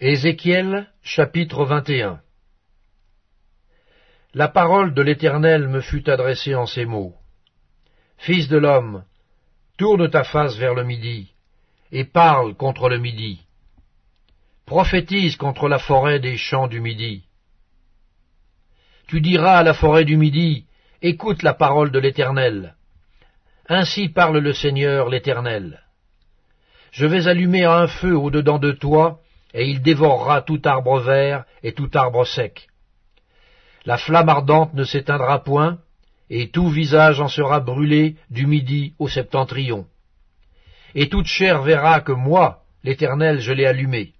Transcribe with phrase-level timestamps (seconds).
[0.00, 2.20] Ézéchiel chapitre 21
[4.32, 7.16] La parole de l'Éternel me fut adressée en ces mots.
[8.16, 9.02] Fils de l'homme,
[9.76, 11.34] tourne ta face vers le midi,
[11.90, 13.44] et parle contre le midi.
[14.66, 17.24] Prophétise contre la forêt des champs du midi.
[19.08, 20.66] Tu diras à la forêt du midi,
[21.02, 22.76] Écoute la parole de l'Éternel.
[23.68, 25.82] Ainsi parle le Seigneur l'Éternel.
[26.92, 29.22] Je vais allumer un feu au-dedans de toi,
[29.54, 32.68] et il dévorera tout arbre vert et tout arbre sec.
[33.84, 35.78] La flamme ardente ne s'éteindra point,
[36.30, 39.86] et tout visage en sera brûlé du midi au septentrion.
[40.94, 44.12] Et toute chair verra que moi, l'Éternel, je l'ai allumé.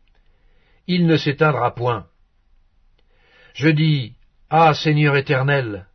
[0.86, 2.06] Il ne s'éteindra point.
[3.52, 4.14] Je dis,
[4.48, 5.86] Ah Seigneur éternel,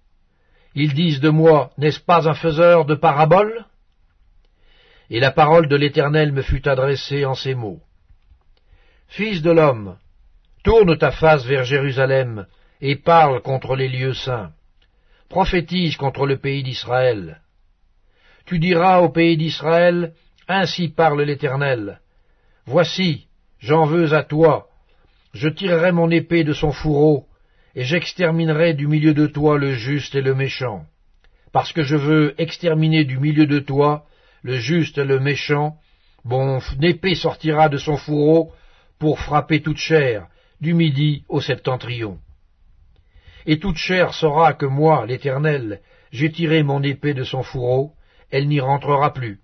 [0.75, 3.65] ils disent de moi, n'est-ce pas un faiseur de paraboles?
[5.09, 7.81] Et la parole de l'Éternel me fut adressée en ces mots.
[9.15, 9.97] Fils de l'homme,
[10.63, 12.47] tourne ta face vers Jérusalem,
[12.81, 14.51] et parle contre les lieux saints.
[15.29, 17.39] Prophétise contre le pays d'Israël.
[18.47, 20.13] Tu diras au pays d'Israël,
[20.47, 21.99] Ainsi parle l'Éternel.
[22.65, 23.27] Voici,
[23.59, 24.67] j'en veux à toi,
[25.35, 27.27] je tirerai mon épée de son fourreau,
[27.75, 30.87] et j'exterminerai du milieu de toi le juste et le méchant.
[31.51, 34.07] Parce que je veux exterminer du milieu de toi
[34.41, 35.77] le juste et le méchant,
[36.25, 38.51] mon épée sortira de son fourreau
[39.03, 40.27] pour frapper toute chair,
[40.61, 42.19] du midi au septentrion.
[43.45, 45.81] Et toute chair saura que moi, l'Éternel,
[46.13, 47.91] j'ai tiré mon épée de son fourreau,
[48.31, 49.41] elle n'y rentrera plus.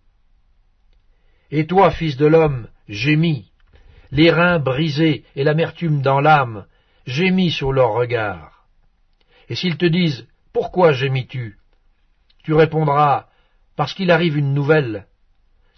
[1.52, 3.52] Et toi, fils de l'homme, gémis,
[4.12, 6.66] les reins brisés et l'amertume dans l'âme,
[7.06, 8.64] gémis sur leur regard.
[9.50, 11.58] Et s'ils te disent Pourquoi gémis-tu
[12.46, 13.26] Tu répondras
[13.76, 15.06] Parce qu'il arrive une nouvelle.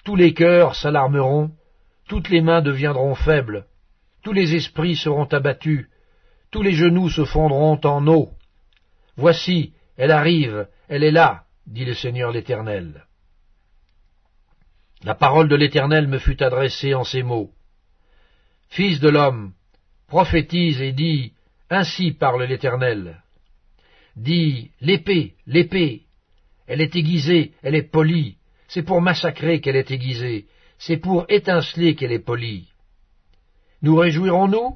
[0.06, 1.50] Tous les cœurs s'alarmeront,
[2.08, 3.66] toutes les mains deviendront faibles,
[4.24, 5.88] tous les esprits seront abattus,
[6.52, 8.30] tous les genoux se fondront en eau.
[9.16, 13.06] Voici, elle arrive, elle est là, dit le Seigneur l'Éternel.
[15.04, 17.52] La parole de l'Éternel me fut adressée en ces mots.
[18.70, 19.54] Fils de l'homme,
[20.08, 21.34] prophétise et dis,
[21.70, 23.22] Ainsi parle l'Éternel.
[24.16, 26.04] Dis, l'épée, l'épée,
[26.68, 28.38] elle est aiguisée, elle est polie,
[28.68, 32.71] c'est pour massacrer qu'elle est aiguisée, c'est pour étinceler qu'elle est polie.
[33.82, 34.76] Nous réjouirons-nous?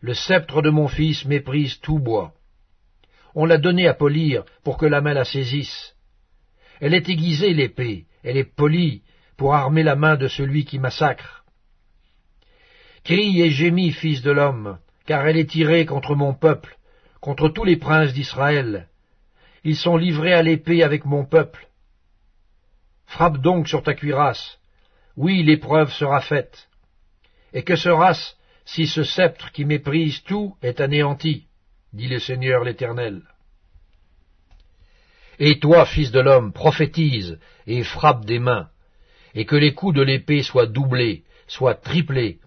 [0.00, 2.32] Le sceptre de mon fils méprise tout bois.
[3.34, 5.94] On l'a donné à polir pour que la main la saisisse.
[6.80, 9.02] Elle est aiguisée, l'épée, elle est polie
[9.36, 11.44] pour armer la main de celui qui massacre.
[13.04, 16.76] Crie et gémis, fils de l'homme, car elle est tirée contre mon peuple,
[17.20, 18.88] contre tous les princes d'Israël.
[19.62, 21.68] Ils sont livrés à l'épée avec mon peuple.
[23.06, 24.58] Frappe donc sur ta cuirasse.
[25.16, 26.69] Oui, l'épreuve sera faite.
[27.52, 28.34] Et que sera-ce
[28.64, 31.46] si ce sceptre qui méprise tout est anéanti
[31.92, 33.22] dit le Seigneur l'Éternel.
[35.38, 38.68] Et toi, fils de l'homme, prophétise et frappe des mains,
[39.34, 42.38] et que les coups de l'épée soient doublés, soient triplés.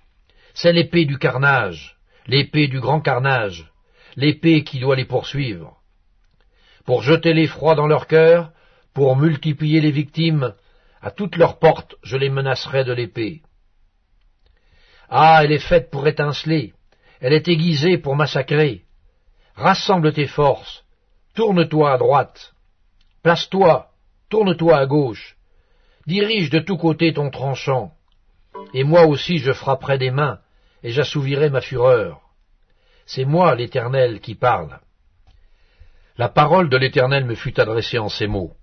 [0.54, 1.98] C'est l'épée du carnage,
[2.28, 3.72] l'épée du grand carnage,
[4.16, 5.78] l'épée qui doit les poursuivre.
[6.86, 8.52] Pour jeter l'effroi dans leur cœur,
[8.94, 10.54] pour multiplier les victimes,
[11.02, 13.42] à toutes leurs portes je les menacerai de l'épée.
[15.10, 16.74] Ah, elle est faite pour étinceler,
[17.20, 18.84] elle est aiguisée pour massacrer.
[19.56, 20.84] Rassemble tes forces,
[21.36, 22.54] tourne-toi à droite,
[23.22, 23.92] place-toi,
[24.30, 25.38] tourne-toi à gauche,
[26.08, 27.94] dirige de tous côtés ton tranchant,
[28.74, 30.40] et moi aussi je frapperai des mains,
[30.84, 32.22] et j'assouvirai ma fureur.
[33.06, 34.80] C'est moi, l'Éternel, qui parle.
[36.18, 38.54] La parole de l'Éternel me fut adressée en ces mots.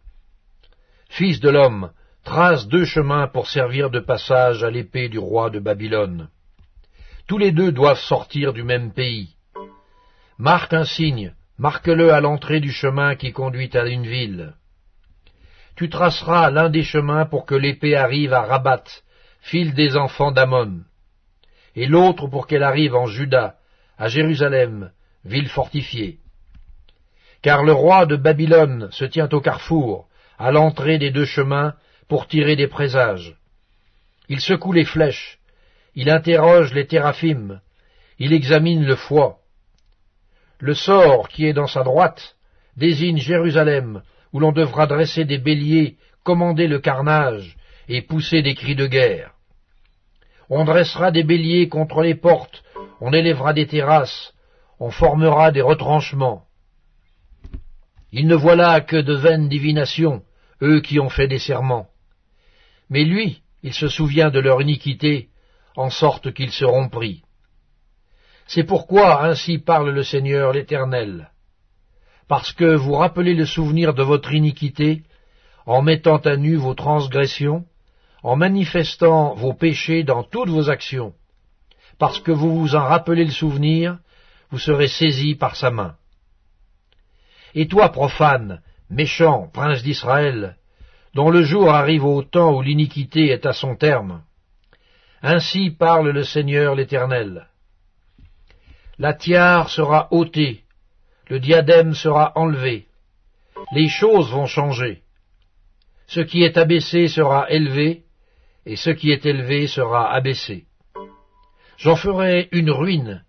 [1.09, 1.93] Fils de l'homme,
[2.25, 6.29] trace deux chemins pour servir de passage à l'épée du roi de Babylone.
[7.27, 9.37] Tous les deux doivent sortir du même pays.
[10.39, 14.55] Marque un signe, marque-le à l'entrée du chemin qui conduit à une ville.
[15.77, 18.85] Tu traceras l'un des chemins pour que l'épée arrive à Rabat,
[19.41, 20.81] file des enfants d'Amon,
[21.75, 23.57] et l'autre pour qu'elle arrive en Juda,
[23.97, 24.91] à Jérusalem,
[25.25, 26.19] ville fortifiée.
[27.43, 30.09] Car le roi de Babylone se tient au carrefour,
[30.39, 31.75] à l'entrée des deux chemins,
[32.11, 33.37] pour tirer des présages.
[34.29, 35.39] Il secoue les flèches,
[35.95, 37.61] il interroge les théraphim,
[38.19, 39.39] il examine le foie.
[40.59, 42.35] Le sort qui est dans sa droite
[42.77, 44.03] désigne Jérusalem,
[44.33, 47.57] où l'on devra dresser des béliers, commander le carnage
[47.89, 49.31] et pousser des cris de guerre.
[50.49, 52.65] On dressera des béliers contre les portes,
[53.01, 54.35] on élèvera des terrasses,
[54.81, 56.43] on formera des retranchements.
[58.11, 60.25] Ils ne voient là que de vaines divinations,
[60.61, 61.90] eux qui ont fait des serments.
[62.91, 65.29] Mais lui, il se souvient de leur iniquité,
[65.77, 67.23] en sorte qu'ils seront pris.
[68.47, 71.31] C'est pourquoi ainsi parle le Seigneur l'Éternel.
[72.27, 75.05] Parce que vous rappelez le souvenir de votre iniquité,
[75.67, 77.65] en mettant à nu vos transgressions,
[78.23, 81.15] en manifestant vos péchés dans toutes vos actions.
[81.99, 83.99] Parce que vous vous en rappelez le souvenir,
[84.51, 85.95] vous serez saisis par sa main.
[87.55, 90.57] Et toi, profane, méchant, prince d'Israël,
[91.15, 94.23] dont le jour arrive au temps où l'iniquité est à son terme,
[95.23, 97.49] ainsi parle le Seigneur l'Éternel.
[98.99, 100.63] La tiare sera ôtée,
[101.29, 102.87] le diadème sera enlevé,
[103.73, 105.03] les choses vont changer.
[106.07, 108.03] Ce qui est abaissé sera élevé,
[108.67, 110.67] et ce qui est élevé sera abaissé.
[111.77, 113.25] J'en ferai une ruine,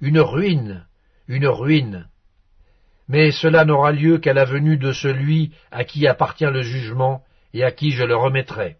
[0.00, 0.86] une ruine,
[1.28, 2.08] une ruine.
[3.08, 7.22] Mais cela n'aura lieu qu'à la venue de celui à qui appartient le jugement
[7.54, 8.76] et à qui je le remettrai.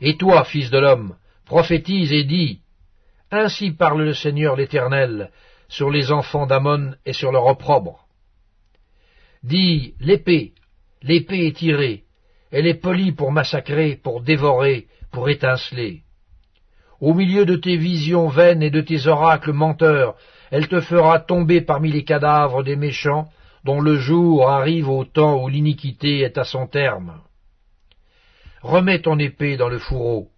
[0.00, 1.16] Et toi, fils de l'homme,
[1.46, 2.60] prophétise et dis,
[3.30, 5.30] ainsi parle le Seigneur l'Éternel
[5.68, 8.06] sur les enfants d'Amon et sur leur opprobre.
[9.42, 10.52] Dis, l'épée,
[11.02, 12.04] l'épée est tirée,
[12.50, 16.02] elle est polie pour massacrer, pour dévorer, pour étinceler.
[17.00, 20.16] Au milieu de tes visions vaines et de tes oracles menteurs,
[20.50, 23.28] elle te fera tomber parmi les cadavres des méchants,
[23.64, 27.20] dont le jour arrive au temps où l'iniquité est à son terme.
[28.62, 30.28] Remets ton épée dans le fourreau,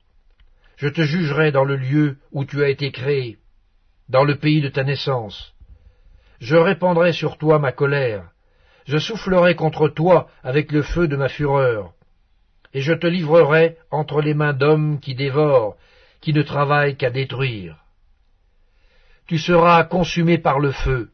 [0.77, 3.39] je te jugerai dans le lieu où tu as été créé,
[4.09, 5.55] dans le pays de ta naissance.
[6.41, 8.31] Je répandrai sur toi ma colère,
[8.87, 11.93] je soufflerai contre toi avec le feu de ma fureur,
[12.73, 15.77] et je te livrerai entre les mains d'hommes qui dévorent,
[16.21, 17.77] qui ne travaillent qu'à détruire.
[19.29, 21.11] Tu seras consumé par le feu,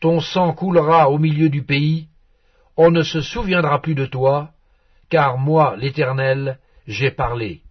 [0.00, 2.08] ton sang coulera au milieu du pays,
[2.76, 4.50] on ne se souviendra plus de toi,
[5.08, 6.58] car moi, l'Éternel,
[6.88, 7.62] j'ai parlé.